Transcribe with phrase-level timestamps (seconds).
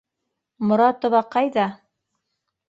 [0.71, 1.67] Моратова ҡайҙа?